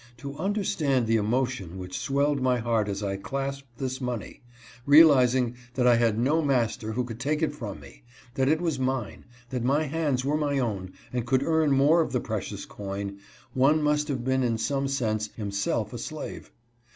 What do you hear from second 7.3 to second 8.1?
it from me—